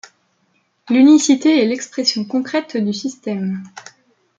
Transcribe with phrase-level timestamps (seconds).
[0.89, 3.61] L'unicité est l'expression concrète du système.